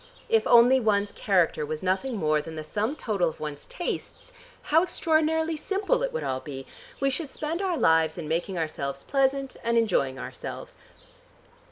[0.29, 4.33] If only one's character was nothing more than the sum total of one's tastes,
[4.73, 6.65] how extraordinarily simple it would all be.
[6.99, 10.75] We should spend our lives in making ourselves pleasant and enjoying ourselves.